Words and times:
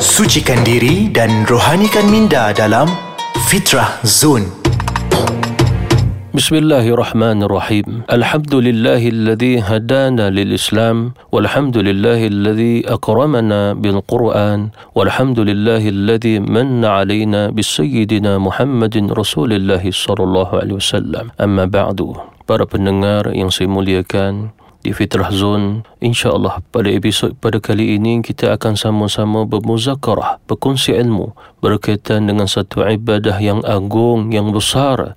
Sucikan 0.00 0.60
diri 0.64 1.12
dan 1.12 1.44
rohanikan 1.44 2.08
minda 2.08 2.52
dalam 2.52 2.88
Fitrah 3.48 4.00
Zone. 4.04 4.48
بسم 6.36 6.68
الله 6.68 6.84
الرحمن 6.92 7.48
الرحيم 7.48 8.12
الحمد 8.12 8.54
لله 8.54 9.02
الذي 9.08 9.54
هدانا 9.64 10.28
للإسلام 10.28 11.32
والحمد 11.32 11.76
لله 11.80 12.20
الذي 12.28 12.74
أكرمنا 12.92 13.80
بالقرآن 13.80 14.60
والحمد 14.92 15.38
لله 15.40 15.82
الذي 15.88 16.44
من 16.44 16.84
علينا 16.84 17.56
بسيدنا 17.56 18.36
محمد 18.36 18.94
رسول 19.16 19.50
الله 19.56 19.80
صلى 19.80 20.22
الله 20.28 20.48
عليه 20.60 20.74
وسلم 20.76 21.24
أما 21.40 21.64
بعد 21.72 22.00
para 22.44 22.68
pendengar 22.68 23.32
yang 23.32 23.48
saya 23.48 23.72
muliakan 23.72 24.52
di 24.81 24.91
Fitrah 24.91 25.29
Zone. 25.29 25.85
InsyaAllah 26.01 26.65
pada 26.73 26.89
episod 26.89 27.37
pada 27.37 27.61
kali 27.61 27.95
ini 27.95 28.19
kita 28.25 28.53
akan 28.57 28.77
sama-sama 28.77 29.45
bermuzakarah, 29.45 30.41
berkongsi 30.49 30.97
ilmu 30.97 31.33
berkaitan 31.61 32.25
dengan 32.25 32.49
satu 32.49 32.83
ibadah 32.85 33.37
yang 33.37 33.61
agung, 33.63 34.33
yang 34.33 34.49
besar 34.49 35.13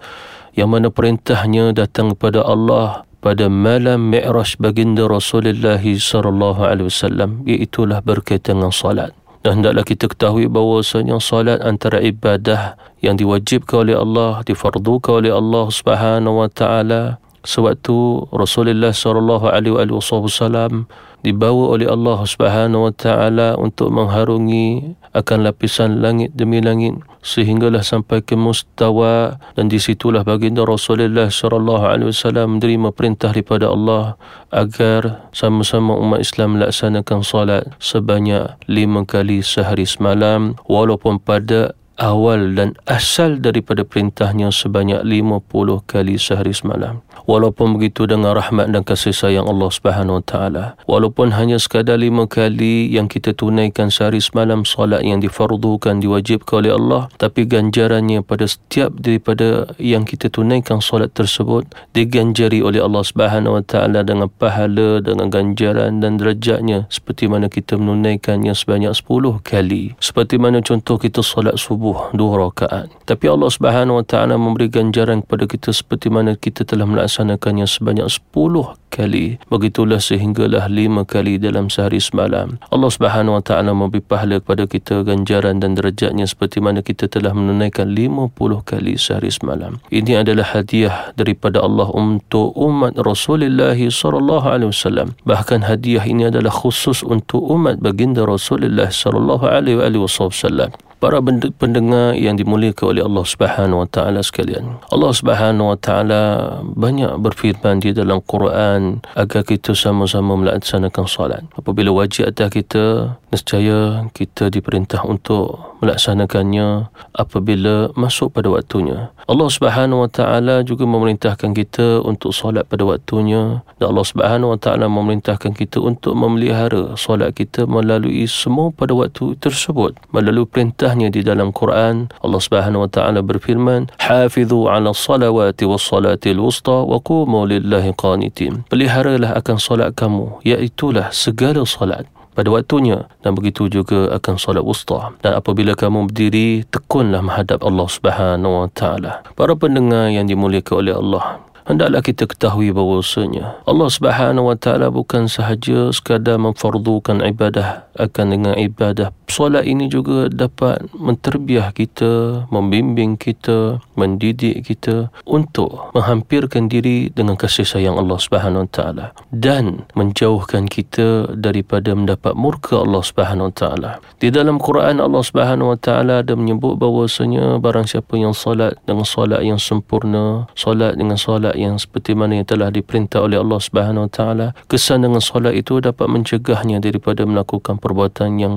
yang 0.55 0.71
mana 0.71 0.89
perintahnya 0.89 1.75
datang 1.75 2.15
kepada 2.15 2.47
Allah 2.47 3.03
pada 3.19 3.51
malam 3.51 4.13
Mi'raj 4.13 4.55
baginda 4.63 5.11
Rasulullah 5.11 5.83
sallallahu 5.83 6.61
alaihi 6.63 6.87
wasallam 6.87 7.43
iaitu 7.49 7.91
berkaitan 8.05 8.63
dengan 8.63 8.71
salat. 8.71 9.11
Dan 9.45 9.61
hendaklah 9.61 9.85
kita 9.85 10.09
ketahui 10.09 10.49
bahawasanya 10.49 11.21
salat 11.21 11.61
antara 11.61 12.01
ibadah 12.01 12.81
yang 13.05 13.21
diwajibkan 13.21 13.85
oleh 13.85 13.97
Allah, 13.97 14.41
difardukan 14.41 15.21
oleh 15.21 15.33
Allah 15.37 15.69
Subhanahu 15.69 16.41
wa 16.41 16.49
taala 16.49 17.21
sewaktu 17.45 18.27
Rasulullah 18.33 18.91
sallallahu 18.91 19.53
alaihi 19.53 19.93
wasallam 19.93 20.89
dibawa 21.25 21.77
oleh 21.77 21.89
Allah 21.89 22.21
Subhanahu 22.25 22.89
wa 22.89 22.93
taala 22.93 23.57
untuk 23.57 23.89
mengharungi 23.89 24.97
akan 25.17 25.47
lapisan 25.47 26.05
langit 26.05 26.37
demi 26.37 26.61
langit 26.61 26.99
sehinggalah 27.25 27.81
sampai 27.81 28.21
ke 28.21 28.37
mustawa 28.37 29.41
dan 29.57 29.73
di 29.73 29.81
situlah 29.81 30.27
baginda 30.27 30.67
Rasulullah 30.69 31.33
sallallahu 31.33 31.85
alaihi 31.87 32.13
wasallam 32.13 32.61
menerima 32.61 32.93
perintah 32.93 33.33
daripada 33.33 33.73
Allah 33.73 34.21
agar 34.53 35.25
sama-sama 35.33 35.97
umat 35.97 36.21
Islam 36.21 36.61
melaksanakan 36.61 37.25
solat 37.25 37.65
sebanyak 37.81 38.61
lima 38.69 39.09
kali 39.09 39.41
sehari 39.41 39.89
semalam 39.89 40.61
walaupun 40.69 41.17
pada 41.17 41.73
awal 41.99 42.59
dan 42.59 42.75
asal 42.91 43.39
daripada 43.39 43.87
perintahnya 43.87 44.51
sebanyak 44.51 45.03
50 45.07 45.43
kali 45.87 46.19
sehari 46.19 46.51
semalam. 46.51 47.05
Walaupun 47.25 47.79
begitu 47.79 48.05
dengan 48.05 48.37
rahmat 48.37 48.69
dan 48.69 48.85
kasih 48.85 49.17
sayang 49.17 49.49
Allah 49.49 49.71
Subhanahu 49.73 50.21
Wa 50.21 50.25
Taala, 50.27 50.65
walaupun 50.85 51.33
hanya 51.33 51.57
sekadar 51.57 51.97
lima 51.97 52.29
kali 52.29 52.91
yang 52.93 53.09
kita 53.09 53.33
tunaikan 53.33 53.89
sehari 53.89 54.21
semalam 54.21 54.67
solat 54.67 55.01
yang 55.07 55.23
difardukan 55.23 56.03
diwajibkan 56.03 56.67
oleh 56.67 56.73
Allah, 56.77 57.03
tapi 57.17 57.49
ganjarannya 57.49 58.21
pada 58.21 58.45
setiap 58.45 58.93
daripada 58.99 59.73
yang 59.81 60.05
kita 60.05 60.29
tunaikan 60.29 60.85
solat 60.85 61.17
tersebut 61.17 61.65
diganjari 61.97 62.61
oleh 62.61 62.83
Allah 62.83 63.05
Subhanahu 63.07 63.61
Wa 63.61 63.65
Taala 63.65 64.01
dengan 64.05 64.29
pahala, 64.29 65.01
dengan 65.01 65.33
ganjaran 65.33 66.05
dan 66.05 66.21
derajatnya 66.21 66.91
seperti 66.93 67.31
mana 67.31 67.49
kita 67.49 67.81
menunaikannya 67.81 68.53
sebanyak 68.53 68.93
10 68.93 69.41
kali. 69.41 69.97
Seperti 69.97 70.37
mana 70.37 70.61
contoh 70.61 71.01
kita 71.01 71.25
solat 71.25 71.57
subuh 71.57 71.84
subuh 71.85 72.17
dua 72.17 72.49
rakaat. 72.49 72.89
Tapi 73.05 73.29
Allah 73.29 73.53
Subhanahu 73.53 74.01
Wa 74.01 74.05
Taala 74.09 74.41
memberi 74.41 74.73
ganjaran 74.73 75.21
kepada 75.21 75.45
kita 75.45 75.69
seperti 75.77 76.09
mana 76.09 76.33
kita 76.33 76.65
telah 76.65 76.89
melaksanakannya 76.89 77.69
sebanyak 77.69 78.09
sepuluh 78.09 78.73
kali. 78.89 79.37
Begitulah 79.53 80.01
sehinggalah 80.01 80.73
lima 80.73 81.05
kali 81.05 81.37
dalam 81.37 81.69
sehari 81.69 82.01
semalam. 82.01 82.57
Allah 82.73 82.89
Subhanahu 82.89 83.37
Wa 83.37 83.43
Taala 83.45 83.77
memberi 83.77 84.01
pahala 84.01 84.41
kepada 84.41 84.65
kita 84.65 85.05
ganjaran 85.05 85.61
dan 85.61 85.77
derajatnya 85.77 86.25
seperti 86.25 86.65
mana 86.65 86.81
kita 86.81 87.05
telah 87.05 87.37
menunaikan 87.37 87.93
lima 87.93 88.33
puluh 88.33 88.65
kali 88.65 88.97
sehari 88.97 89.29
semalam. 89.29 89.77
Ini 89.93 90.25
adalah 90.25 90.57
hadiah 90.57 91.13
daripada 91.21 91.61
Allah 91.61 91.93
untuk 91.93 92.57
umat 92.57 92.97
Rasulullah 92.97 93.77
sallallahu 93.77 94.49
alaihi 94.49 94.73
wasallam. 94.73 95.13
Bahkan 95.29 95.69
hadiah 95.69 96.09
ini 96.09 96.33
adalah 96.33 96.55
khusus 96.55 97.05
untuk 97.05 97.45
umat 97.45 97.85
baginda 97.85 98.25
Rasulullah 98.25 98.89
sallallahu 98.89 99.45
alaihi 99.45 100.01
wasallam 100.01 100.73
para 101.05 101.21
pendengar 101.61 102.17
yang 102.17 102.41
dimuliakan 102.41 102.97
oleh 102.97 103.05
Allah 103.05 103.25
Subhanahu 103.29 103.85
wa 103.85 103.89
taala 103.93 104.25
sekalian. 104.25 104.81
Allah 104.89 105.13
Subhanahu 105.13 105.77
wa 105.77 105.77
taala 105.77 106.23
banyak 106.65 107.21
berfirman 107.21 107.85
di 107.85 107.93
dalam 107.93 108.25
Quran 108.25 109.05
agar 109.13 109.45
kita 109.45 109.77
sama-sama 109.77 110.33
melaksanakan 110.41 111.05
solat. 111.05 111.45
Apabila 111.61 111.93
wajib 111.93 112.33
atas 112.33 112.49
kita, 112.49 113.21
nescaya 113.29 114.09
kita 114.17 114.49
diperintah 114.49 115.05
untuk 115.05 115.77
melaksanakannya 115.85 116.89
apabila 117.13 117.93
masuk 117.93 118.33
pada 118.33 118.49
waktunya. 118.49 119.13
Allah 119.29 119.49
Subhanahu 119.53 120.09
wa 120.09 120.11
taala 120.11 120.65
juga 120.65 120.89
memerintahkan 120.89 121.53
kita 121.53 122.01
untuk 122.01 122.33
solat 122.33 122.65
pada 122.65 122.89
waktunya 122.89 123.61
dan 123.77 123.93
Allah 123.93 124.07
Subhanahu 124.09 124.57
wa 124.57 124.59
taala 124.59 124.89
memerintahkan 124.89 125.53
kita 125.53 125.85
untuk 125.85 126.17
memelihara 126.17 126.97
solat 126.97 127.37
kita 127.37 127.69
melalui 127.69 128.25
semua 128.25 128.73
pada 128.73 128.97
waktu 128.97 129.37
tersebut 129.37 129.99
melalui 130.09 130.49
perintah 130.49 130.94
perintahnya 130.95 131.11
di 131.11 131.27
dalam 131.27 131.51
Quran 131.51 132.07
Allah 132.23 132.39
Subhanahu 132.41 132.87
wa 132.87 132.91
taala 132.91 133.19
berfirman 133.19 133.91
hafizu 133.99 134.71
'ala 134.71 134.95
salawati 134.95 135.67
was 135.67 135.83
salatil 135.83 136.39
wusta 136.39 136.87
wa 136.87 137.03
qumu 137.03 137.51
lillahi 137.51 137.91
qanitin. 137.99 138.63
Peliharalah 138.71 139.35
akan 139.35 139.57
solat 139.59 139.99
kamu 139.99 140.39
iaitu 140.47 140.95
segala 141.11 141.67
solat. 141.67 142.07
Pada 142.35 142.51
waktunya 142.51 143.07
dan 143.23 143.35
begitu 143.35 143.67
juga 143.67 144.11
akan 144.15 144.39
solat 144.39 144.63
wusta. 144.63 145.15
Dan 145.23 145.39
apabila 145.39 145.75
kamu 145.75 146.11
berdiri 146.11 146.63
tekunlah 146.71 147.23
menghadap 147.23 147.63
Allah 147.63 147.87
Subhanahu 147.91 148.55
wa 148.67 148.69
taala. 148.71 149.27
Para 149.35 149.59
pendengar 149.59 150.15
yang 150.15 150.31
dimuliakan 150.31 150.75
oleh 150.79 150.95
Allah 150.95 151.43
hendaklah 151.65 152.05
kita 152.05 152.29
ketahui 152.29 152.71
bahawasanya 152.71 153.65
Allah 153.65 153.89
Subhanahu 153.89 154.53
wa 154.53 154.57
taala 154.57 154.93
bukan 154.93 155.27
sahaja 155.27 155.89
sekadar 155.91 156.37
memfardukan 156.37 157.25
ibadah 157.25 157.89
akan 157.97 158.27
dengan 158.29 158.55
ibadah 158.61 159.11
solat 159.29 159.65
ini 159.65 159.89
juga 159.89 160.29
dapat 160.31 160.85
menterbiah 160.95 161.71
kita 161.75 162.45
membimbing 162.49 163.17
kita 163.17 163.81
mendidik 163.97 164.67
kita 164.67 165.09
untuk 165.25 165.93
menghampirkan 165.97 166.69
diri 166.69 167.09
dengan 167.11 167.39
kasih 167.39 167.67
sayang 167.67 167.97
Allah 167.97 168.19
Subhanahu 168.21 168.67
wa 168.67 168.71
taala 168.71 169.07
dan 169.31 169.89
menjauhkan 169.99 170.69
kita 170.69 171.35
daripada 171.35 171.93
mendapat 171.97 172.37
murka 172.37 172.81
Allah 172.81 173.03
Subhanahu 173.03 173.51
wa 173.51 173.55
taala. 173.55 173.91
Di 174.19 174.29
dalam 174.31 174.61
Quran 174.61 175.01
Allah 175.01 175.23
Subhanahu 175.23 175.75
wa 175.75 175.79
taala 175.79 176.21
ada 176.21 176.35
menyebut 176.37 176.77
bahawasanya 176.79 177.59
barang 177.59 177.87
siapa 177.89 178.17
yang 178.17 178.37
solat 178.37 178.77
dengan 178.85 179.07
solat 179.07 179.43
yang 179.43 179.61
sempurna 179.61 180.47
solat 180.55 180.97
dengan 180.97 181.19
solat 181.19 181.55
yang 181.59 181.77
seperti 181.81 182.17
mana 182.17 182.41
yang 182.41 182.49
telah 182.49 182.71
diperintah 182.71 183.21
oleh 183.23 183.39
Allah 183.41 183.61
Subhanahu 183.61 184.07
Wa 184.09 184.13
Taala 184.13 184.47
kesan 184.71 185.05
dengan 185.05 185.21
solat 185.21 185.55
itu 185.55 185.79
dapat 185.79 186.07
mencegahnya 186.09 186.81
daripada 186.81 187.27
melakukan 187.27 187.77
perbuatan 187.79 188.41
yang 188.41 188.55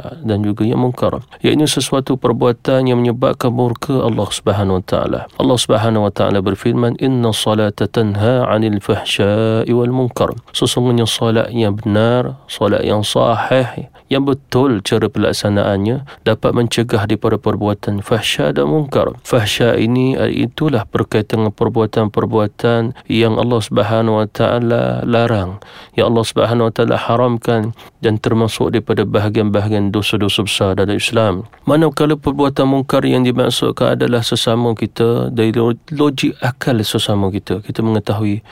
fahsya 0.00 0.24
dan 0.24 0.42
juga 0.42 0.62
yang 0.66 0.80
mungkar 0.82 1.22
iaitu 1.42 1.66
sesuatu 1.66 2.16
perbuatan 2.18 2.90
yang 2.90 2.98
menyebabkan 3.00 3.52
murka 3.52 4.02
Allah 4.02 4.28
Subhanahu 4.30 4.80
Wa 4.82 4.84
Taala. 4.84 5.20
Allah 5.38 5.58
Subhanahu 5.58 6.06
Wa 6.10 6.12
Taala 6.12 6.38
berfirman 6.42 6.98
inna 6.98 7.30
salata 7.30 7.86
tanha 7.86 8.48
'anil 8.48 8.80
fahsya'i 8.82 9.70
wal 9.70 9.92
munkar. 9.92 10.34
Sesungguhnya 10.50 11.06
solat 11.06 11.50
yang 11.52 11.78
benar 11.78 12.40
solat 12.48 12.82
yang 12.82 13.04
sahih 13.04 13.90
yang 14.12 14.28
betul 14.28 14.84
cara 14.84 15.08
pelaksanaannya 15.08 16.04
dapat 16.28 16.50
mencegah 16.52 17.08
daripada 17.08 17.40
perbuatan 17.40 18.04
fahsya 18.04 18.52
dan 18.52 18.68
mungkar 18.68 19.16
fahsya 19.24 19.80
ini 19.80 20.14
itulah 20.28 20.84
berkaitan 20.84 21.44
dengan 21.48 21.54
perbuatan-perbuatan 21.56 22.12
perbuatan 22.12 22.92
yang 23.08 23.40
Allah 23.40 23.60
Subhanahu 23.64 24.20
wa 24.20 24.28
taala 24.28 25.02
larang 25.08 25.58
yang 25.96 26.12
Allah 26.12 26.24
Subhanahu 26.24 26.68
wa 26.68 26.72
taala 26.72 26.96
haramkan 27.00 27.72
dan 28.04 28.20
termasuk 28.20 28.76
daripada 28.76 29.08
bahagian-bahagian 29.08 29.83
dosa-dosa 29.90 30.46
besar 30.46 30.70
dalam 30.78 30.96
Islam. 30.96 31.48
Manakala 31.66 32.14
perbuatan 32.14 32.68
mungkar 32.68 33.02
yang 33.04 33.26
dimaksudkan 33.26 33.98
adalah 33.98 34.22
sesama 34.22 34.76
kita 34.76 35.32
dari 35.32 35.50
logik 35.92 36.38
akal 36.40 36.76
sesama 36.84 37.32
kita 37.32 37.64
kita 37.64 37.80
mengetahui 37.80 38.44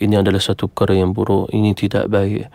ini 0.00 0.14
adalah 0.16 0.40
satu 0.40 0.70
perkara 0.70 0.96
yang 0.96 1.12
buruk 1.12 1.52
ini 1.52 1.76
tidak 1.76 2.08
baik. 2.08 2.48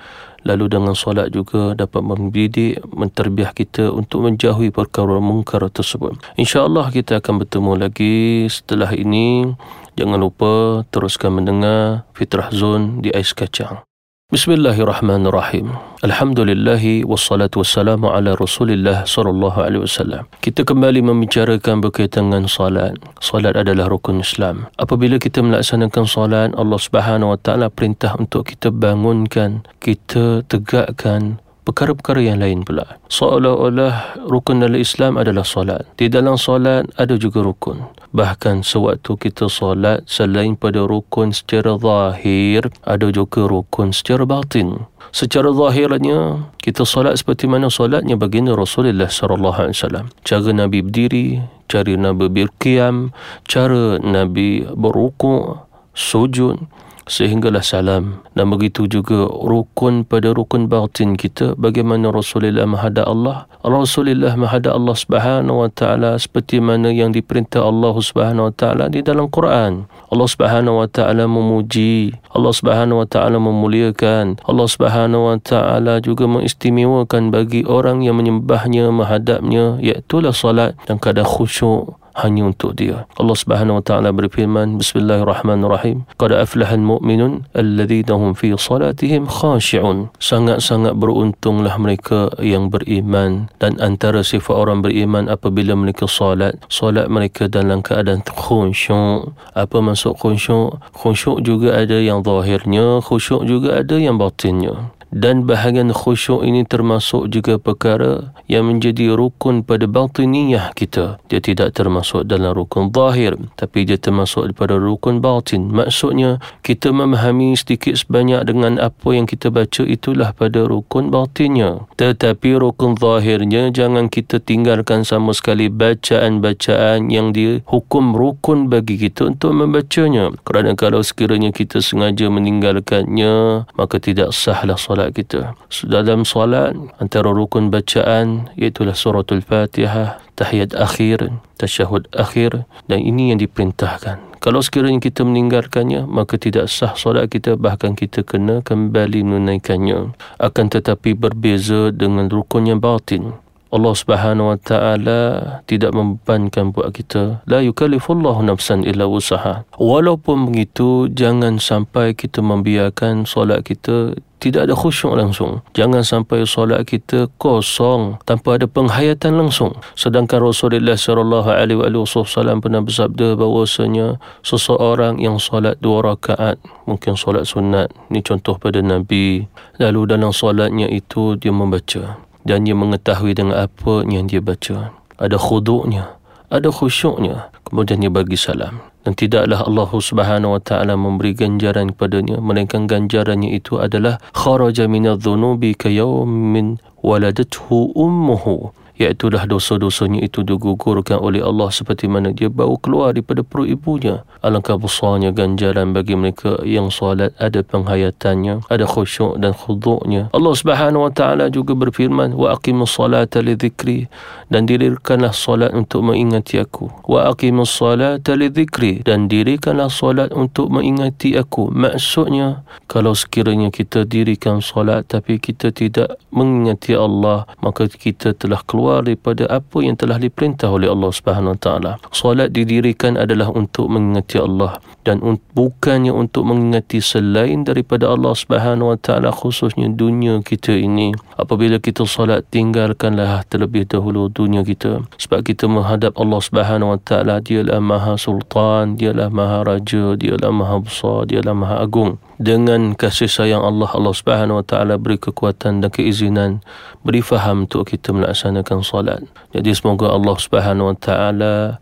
Lalu 0.46 0.78
dengan 0.78 0.94
solat 0.94 1.34
juga 1.34 1.74
dapat 1.74 2.06
mendidik 2.06 2.78
menterbiah 2.94 3.50
kita 3.50 3.90
untuk 3.90 4.30
menjauhi 4.30 4.70
perkara 4.70 5.18
mungkar 5.18 5.66
tersebut. 5.74 6.22
Insyaallah 6.38 6.94
kita 6.94 7.18
akan 7.18 7.42
bertemu 7.42 7.72
lagi 7.82 8.46
setelah 8.46 8.94
ini. 8.94 9.58
Jangan 9.98 10.22
lupa 10.22 10.86
teruskan 10.94 11.42
mendengar 11.42 12.06
fitrah 12.14 12.54
zone 12.54 13.02
di 13.02 13.10
ais 13.10 13.34
kacang 13.34 13.82
Bismillahirrahmanirrahim. 14.26 15.78
Alhamdulillah 16.02 16.82
wassalatu 17.06 17.62
wassalamu 17.62 18.10
ala 18.10 18.34
Rasulillah 18.34 19.06
sallallahu 19.06 19.62
alaihi 19.62 19.86
wasallam. 19.86 20.26
Kita 20.42 20.66
kembali 20.66 21.06
membicarakan 21.06 21.78
berkaitan 21.78 22.34
dengan 22.34 22.50
salat. 22.50 22.98
Salat 23.22 23.54
adalah 23.54 23.86
rukun 23.86 24.26
Islam. 24.26 24.66
Apabila 24.82 25.22
kita 25.22 25.46
melaksanakan 25.46 26.10
salat, 26.10 26.50
Allah 26.58 26.80
Subhanahu 26.82 27.32
wa 27.32 27.40
taala 27.40 27.70
perintah 27.70 28.18
untuk 28.18 28.50
kita 28.50 28.74
bangunkan, 28.74 29.62
kita 29.78 30.42
tegakkan 30.50 31.38
perkara-perkara 31.66 32.22
yang 32.22 32.40
lain 32.40 32.62
pula. 32.62 33.02
Seolah-olah 33.10 34.24
rukun 34.30 34.62
dalam 34.62 34.78
Islam 34.78 35.18
adalah 35.18 35.42
solat. 35.42 35.84
Di 35.98 36.08
dalam 36.08 36.38
solat 36.38 36.86
ada 36.96 37.18
juga 37.18 37.42
rukun. 37.42 37.90
Bahkan 38.14 38.62
sewaktu 38.64 39.18
kita 39.18 39.50
solat 39.50 40.06
selain 40.06 40.54
pada 40.56 40.86
rukun 40.86 41.34
secara 41.34 41.76
zahir, 41.82 42.70
ada 42.86 43.10
juga 43.10 43.50
rukun 43.50 43.92
secara 43.92 44.24
batin. 44.24 44.86
Secara 45.12 45.52
zahirnya 45.52 46.48
kita 46.62 46.86
solat 46.86 47.18
seperti 47.18 47.50
mana 47.50 47.74
solatnya 47.74 48.16
baginda 48.16 48.54
Rasulullah 48.54 49.10
sallallahu 49.10 49.58
alaihi 49.68 49.76
wasallam. 49.76 50.06
Cara 50.24 50.52
Nabi 50.54 50.80
berdiri, 50.86 51.42
cara 51.66 51.92
Nabi 51.98 52.30
berqiyam, 52.30 53.12
cara 53.50 53.98
Nabi 54.00 54.64
berrukuk, 54.70 55.66
sujud, 55.96 56.62
sehinggalah 57.10 57.64
salam. 57.66 58.22
Dan 58.36 58.52
begitu 58.52 58.86
juga 58.86 59.26
rukun 59.26 60.06
pada 60.06 60.36
rukun 60.36 60.68
batin 60.70 61.18
kita 61.18 61.56
bagaimana 61.56 62.12
Rasulullah 62.12 62.68
menghadap 62.70 63.06
Allah. 63.08 63.50
Rasulullah 63.66 64.38
menghadap 64.38 64.78
Allah 64.78 64.96
Subhanahu 64.98 65.66
wa 65.66 65.70
taala 65.72 66.20
seperti 66.22 66.62
mana 66.62 66.94
yang 66.94 67.16
diperintah 67.16 67.66
Allah 67.66 67.94
Subhanahu 67.98 68.52
wa 68.52 68.54
taala 68.54 68.86
di 68.92 69.02
dalam 69.02 69.32
Quran. 69.32 69.90
Allah 70.14 70.28
Subhanahu 70.30 70.84
wa 70.84 70.88
taala 70.90 71.26
memuji. 71.26 72.14
Allah 72.30 72.54
Subhanahu 72.54 73.02
wa 73.02 73.08
taala 73.10 73.38
memuliakan. 73.42 74.44
Allah 74.46 74.68
Subhanahu 74.70 75.34
wa 75.34 75.38
taala 75.42 75.98
juga 76.04 76.30
mengistimewakan 76.30 77.34
bagi 77.34 77.66
orang 77.66 78.06
yang 78.06 78.20
menyembahnya 78.20 78.92
menghadapnya 78.94 79.82
iaitu 79.82 80.22
salat 80.36 80.76
dan 80.86 80.98
kadang 81.00 81.28
khusyuk 81.28 81.98
hanya 82.16 82.48
untuk 82.48 82.80
dia. 82.80 83.04
Allah 83.20 83.36
Subhanahu 83.36 83.80
wa 83.80 83.84
taala 83.84 84.10
berfirman, 84.16 84.80
Bismillahirrahmanirrahim. 84.80 86.08
Qad 86.16 86.32
aflahal 86.32 86.80
mu'minun 86.80 87.44
alladhina 87.52 88.16
hum 88.16 88.32
fi 88.32 88.56
salatihim 88.56 89.28
khashi'un. 89.28 90.10
Sangat-sangat 90.20 90.96
beruntunglah 90.96 91.76
mereka 91.76 92.32
yang 92.40 92.72
beriman 92.72 93.52
dan 93.60 93.76
antara 93.84 94.24
sifat 94.24 94.56
orang 94.56 94.80
beriman 94.80 95.28
apabila 95.28 95.76
mereka 95.76 96.08
salat, 96.08 96.56
salat 96.72 97.12
mereka 97.12 97.52
dalam 97.52 97.84
keadaan 97.84 98.24
khusyuk. 98.24 99.36
Apa 99.52 99.78
maksud 99.84 100.16
khusyuk? 100.16 100.80
Khusyuk 100.96 101.44
juga 101.44 101.76
ada 101.76 102.00
yang 102.00 102.24
zahirnya, 102.24 103.04
khusyuk 103.04 103.44
juga 103.44 103.84
ada 103.84 104.00
yang 104.00 104.16
batinnya 104.16 104.96
dan 105.16 105.48
bahagian 105.48 105.96
khusyuk 105.96 106.44
ini 106.44 106.68
termasuk 106.68 107.32
juga 107.32 107.56
perkara 107.56 108.36
yang 108.52 108.68
menjadi 108.68 109.16
rukun 109.16 109.64
pada 109.64 109.88
batiniyah 109.88 110.76
kita. 110.76 111.24
Dia 111.32 111.40
tidak 111.40 111.72
termasuk 111.72 112.28
dalam 112.28 112.52
rukun 112.52 112.92
zahir 112.92 113.40
tapi 113.56 113.88
dia 113.88 113.96
termasuk 113.96 114.52
pada 114.52 114.76
rukun 114.76 115.24
batin. 115.24 115.72
Maksudnya 115.72 116.44
kita 116.68 116.92
memahami 116.92 117.56
sedikit 117.56 117.96
sebanyak 117.96 118.44
dengan 118.44 118.76
apa 118.84 119.16
yang 119.16 119.24
kita 119.24 119.48
baca 119.48 119.88
itulah 119.88 120.36
pada 120.36 120.68
rukun 120.68 121.08
batinnya. 121.16 121.88
Tetapi 121.96 122.60
rukun 122.60 123.00
zahirnya 123.00 123.72
jangan 123.72 124.12
kita 124.12 124.44
tinggalkan 124.44 125.08
sama 125.08 125.32
sekali 125.32 125.72
bacaan-bacaan 125.72 127.08
yang 127.08 127.32
dihukum 127.32 128.12
rukun 128.12 128.68
bagi 128.68 129.00
kita 129.00 129.32
untuk 129.32 129.56
membacanya. 129.56 130.36
Kerana 130.44 130.76
kalau 130.76 131.00
sekiranya 131.00 131.56
kita 131.56 131.80
sengaja 131.80 132.28
meninggalkannya 132.28 133.64
maka 133.80 133.96
tidak 134.04 134.36
sahlah 134.36 134.76
solat 134.76 135.05
solat 135.06 135.14
kita. 135.14 135.42
Dalam 135.86 136.26
solat 136.26 136.74
antara 136.98 137.30
rukun 137.30 137.70
bacaan 137.70 138.50
iaitu 138.58 138.90
suratul 138.98 139.46
Fatihah, 139.46 140.18
tahiyat 140.34 140.74
akhir, 140.74 141.30
tasyahud 141.62 142.10
akhir 142.18 142.66
dan 142.90 143.00
ini 143.06 143.30
yang 143.30 143.40
diperintahkan. 143.40 144.18
Kalau 144.42 144.62
sekiranya 144.62 145.02
kita 145.02 145.26
meninggalkannya, 145.26 146.06
maka 146.06 146.38
tidak 146.38 146.70
sah 146.70 146.94
solat 146.94 147.30
kita 147.34 147.58
bahkan 147.58 147.98
kita 147.98 148.22
kena 148.22 148.62
kembali 148.62 149.26
menunaikannya. 149.26 150.14
Akan 150.38 150.70
tetapi 150.70 151.18
berbeza 151.18 151.90
dengan 151.90 152.30
rukun 152.30 152.70
yang 152.70 152.82
batin. 152.82 153.34
Allah 153.76 153.92
Subhanahu 153.92 154.56
wa 154.56 154.60
taala 154.62 155.22
tidak 155.68 155.92
membebankan 155.92 156.72
buat 156.72 156.96
kita 156.96 157.44
la 157.44 157.60
yukallifullahu 157.60 158.48
nafsan 158.48 158.88
illa 158.88 159.04
wusaha 159.04 159.68
walaupun 159.76 160.48
begitu 160.48 161.12
jangan 161.12 161.60
sampai 161.60 162.16
kita 162.16 162.40
membiarkan 162.40 163.28
solat 163.28 163.68
kita 163.68 164.16
tidak 164.46 164.70
ada 164.70 164.78
khusyuk 164.78 165.18
langsung. 165.18 165.66
Jangan 165.74 166.06
sampai 166.06 166.46
solat 166.46 166.86
kita 166.86 167.26
kosong 167.42 168.22
tanpa 168.30 168.62
ada 168.62 168.70
penghayatan 168.70 169.42
langsung. 169.42 169.74
Sedangkan 169.98 170.46
Rasulullah 170.46 170.94
sallallahu 170.94 171.50
alaihi 171.50 171.82
wasallam 171.82 172.62
pernah 172.62 172.86
bersabda 172.86 173.34
bahawasanya 173.42 174.22
seseorang 174.46 175.18
yang 175.18 175.42
solat 175.42 175.82
dua 175.82 176.14
rakaat, 176.14 176.62
mungkin 176.86 177.18
solat 177.18 177.50
sunat, 177.50 177.90
ni 178.14 178.22
contoh 178.22 178.62
pada 178.62 178.86
Nabi. 178.86 179.50
Lalu 179.82 180.14
dalam 180.14 180.30
solatnya 180.30 180.86
itu 180.94 181.34
dia 181.42 181.50
membaca 181.50 182.22
dan 182.46 182.70
dia 182.70 182.78
mengetahui 182.78 183.34
dengan 183.34 183.66
apa 183.66 184.06
yang 184.06 184.30
dia 184.30 184.46
baca. 184.46 184.94
Ada 185.18 185.42
khuduknya, 185.42 186.22
ada 186.54 186.70
khusyuknya. 186.70 187.50
Kemudian 187.66 187.98
dia 187.98 188.14
bagi 188.14 188.38
salam. 188.38 188.78
Dan 189.06 189.14
tidaklah 189.14 189.62
Allah 189.70 189.90
Subhanahu 189.94 190.58
wa 190.58 190.62
taala 190.66 190.98
memberi 190.98 191.38
ganjaran 191.38 191.94
kepadanya 191.94 192.42
melainkan 192.42 192.90
ganjarannya 192.90 193.54
itu 193.54 193.78
adalah 193.78 194.18
kharaja 194.34 194.90
minadh-dhunubi 194.90 195.78
ka 195.78 195.94
yawmin 195.94 196.82
waladathu 197.06 197.94
ummuhu 197.94 198.74
iaitulah 198.96 199.44
dosa-dosanya 199.44 200.24
itu 200.24 200.42
digugurkan 200.42 201.20
oleh 201.20 201.44
Allah 201.44 201.68
seperti 201.68 202.08
mana 202.08 202.32
dia 202.32 202.48
baru 202.48 202.80
keluar 202.80 203.12
daripada 203.12 203.44
perut 203.44 203.68
ibunya. 203.68 204.24
Alangkah 204.40 204.80
besarnya 204.80 205.36
ganjaran 205.36 205.92
bagi 205.92 206.16
mereka 206.16 206.64
yang 206.64 206.88
solat 206.88 207.36
ada 207.36 207.60
penghayatannya, 207.60 208.64
ada 208.72 208.86
khusyuk 208.88 209.36
dan 209.42 209.52
khuduknya. 209.52 210.32
Allah 210.32 210.54
Subhanahu 210.56 211.10
wa 211.10 211.12
taala 211.12 211.52
juga 211.52 211.76
berfirman, 211.76 212.38
"Wa 212.38 212.56
aqimus 212.56 212.96
salata 212.96 213.44
li 213.44 213.60
dhikri" 213.60 214.08
dan 214.48 214.70
dirikanlah 214.70 215.36
solat 215.36 215.76
untuk 215.76 216.06
mengingati 216.06 216.62
aku. 216.62 216.88
Wa 217.10 217.34
aqimus 217.36 217.76
salata 217.76 218.38
li 218.38 218.48
dhikri 218.48 219.04
dan 219.04 219.28
dirikanlah 219.28 219.92
solat 219.92 220.32
untuk 220.32 220.72
mengingati 220.72 221.36
aku. 221.36 221.74
Maksudnya, 221.74 222.64
kalau 222.88 223.18
sekiranya 223.18 223.74
kita 223.74 224.08
dirikan 224.08 224.62
solat 224.62 225.10
tapi 225.10 225.42
kita 225.42 225.74
tidak 225.74 226.22
mengingati 226.30 226.94
Allah, 226.94 227.50
maka 227.60 227.90
kita 227.90 228.38
telah 228.38 228.62
keluar 228.64 228.85
keluar 228.86 229.02
daripada 229.02 229.50
apa 229.50 229.82
yang 229.82 229.98
telah 229.98 230.22
diperintah 230.22 230.70
oleh 230.70 230.86
Allah 230.86 231.10
Subhanahu 231.10 231.58
Wa 231.58 231.60
Taala. 231.60 231.92
Solat 232.14 232.54
didirikan 232.54 233.18
adalah 233.18 233.50
untuk 233.50 233.90
mengingati 233.90 234.38
Allah 234.38 234.78
dan 235.02 235.26
un- 235.26 235.42
bukannya 235.58 236.14
untuk 236.14 236.46
mengingati 236.46 237.02
selain 237.02 237.66
daripada 237.66 238.14
Allah 238.14 238.38
Subhanahu 238.38 238.94
Wa 238.94 238.98
Taala 239.02 239.34
khususnya 239.34 239.90
dunia 239.90 240.38
kita 240.46 240.78
ini. 240.78 241.18
Apabila 241.34 241.82
kita 241.82 242.06
solat 242.06 242.46
tinggalkanlah 242.54 243.42
terlebih 243.50 243.90
dahulu 243.90 244.30
dunia 244.30 244.62
kita 244.62 245.02
sebab 245.18 245.42
kita 245.42 245.66
menghadap 245.66 246.14
Allah 246.22 246.38
Subhanahu 246.46 246.94
Wa 246.94 247.00
Taala 247.02 247.42
dialah 247.42 247.82
Maha 247.82 248.22
Sultan, 248.22 249.02
dialah 249.02 249.34
Maha 249.34 249.66
Raja, 249.66 250.14
dialah 250.14 250.54
Maha 250.54 250.78
Besar, 250.78 251.26
dialah 251.26 251.58
Maha 251.58 251.82
Agung 251.82 252.22
dengan 252.36 252.92
kasih 252.96 253.32
sayang 253.32 253.64
Allah 253.64 253.88
Allah 253.96 254.12
Subhanahu 254.12 254.60
wa 254.60 254.66
taala 254.66 255.00
beri 255.00 255.16
kekuatan 255.16 255.80
dan 255.80 255.90
keizinan 255.92 256.60
beri 257.08 257.24
faham 257.24 257.64
untuk 257.64 257.88
kita 257.88 258.12
melaksanakan 258.12 258.84
solat. 258.84 259.24
Jadi 259.56 259.72
semoga 259.72 260.12
Allah 260.12 260.36
Subhanahu 260.36 260.92
wa 260.92 260.98
taala 261.00 261.80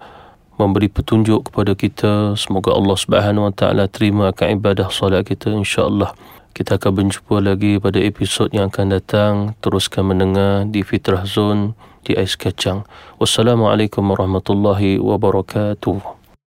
memberi 0.61 0.89
petunjuk 0.89 1.49
kepada 1.49 1.73
kita. 1.73 2.37
Semoga 2.37 2.77
Allah 2.77 2.97
Subhanahu 2.97 3.49
wa 3.49 3.53
taala 3.53 3.89
terima 3.89 4.29
akan 4.29 4.47
ibadah 4.61 4.93
solat 4.93 5.25
kita. 5.25 5.49
Insyaallah 5.49 6.13
kita 6.53 6.77
akan 6.77 6.91
berjumpa 7.01 7.37
lagi 7.41 7.81
pada 7.81 7.97
episod 7.97 8.47
yang 8.53 8.69
akan 8.69 8.93
datang. 8.93 9.33
Teruskan 9.65 10.13
mendengar 10.13 10.69
di 10.69 10.85
Fitrah 10.85 11.25
Zone 11.25 11.73
di 12.05 12.13
Ais 12.13 12.37
Kacang. 12.37 12.85
Wassalamualaikum 13.17 14.05
warahmatullahi 14.05 15.01
wabarakatuh 15.01 16.22